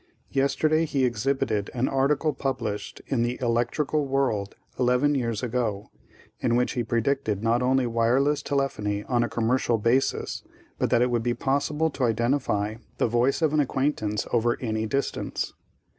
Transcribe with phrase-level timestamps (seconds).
[0.31, 5.91] Yesterday he exhibited an article published in The Electrical World eleven years ago,
[6.39, 10.41] in which he predicted not only wireless telephony on a commercial basis
[10.79, 14.87] but that it would be possible to identify the voice of an acquaintance over any
[14.87, 15.53] distance.